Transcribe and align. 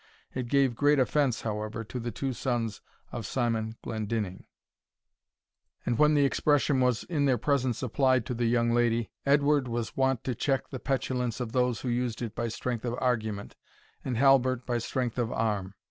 It 0.33 0.47
gave 0.49 0.73
great 0.75 0.97
offence, 0.97 1.41
however, 1.41 1.83
to 1.83 1.99
the 1.99 2.09
two 2.09 2.33
sons 2.33 2.81
of 3.11 3.23
Simon 3.27 3.75
Glendinning; 3.83 4.45
and 5.85 5.99
when 5.99 6.15
the 6.15 6.25
expression 6.25 6.79
was 6.79 7.03
in 7.03 7.25
their 7.25 7.37
presence 7.37 7.83
applied 7.83 8.25
to 8.25 8.33
the 8.33 8.47
young 8.47 8.71
lady, 8.71 9.11
Edward 9.27 9.67
was 9.67 9.95
wont 9.95 10.23
to 10.23 10.33
check 10.33 10.69
the 10.71 10.79
petulance 10.79 11.39
of 11.39 11.51
those 11.51 11.81
who 11.81 11.89
used 11.89 12.23
it 12.23 12.33
by 12.33 12.47
strength 12.47 12.83
of 12.83 12.95
argument, 12.97 13.55
and 14.03 14.17
Halbert 14.17 14.65
by 14.65 14.79
strength 14.79 15.19
of 15.19 15.31
arm. 15.31 15.75